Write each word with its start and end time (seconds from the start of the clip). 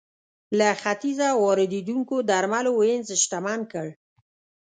له 0.57 0.69
ختیځه 0.81 1.27
واردېدونکو 1.43 2.15
درملو 2.29 2.71
وینز 2.77 3.09
شتمن 3.23 3.59
کړ. 3.71 3.87